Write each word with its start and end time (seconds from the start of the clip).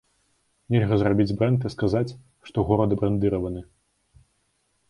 Нельга 0.75 0.97
зрабіць 1.01 1.35
брэнд 1.41 1.67
і 1.69 1.71
сказаць, 1.75 2.15
што 2.49 2.57
горад 2.71 2.97
брэндыраваны. 3.03 3.61